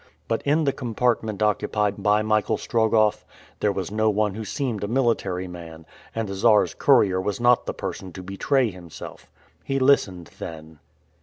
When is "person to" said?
7.75-8.23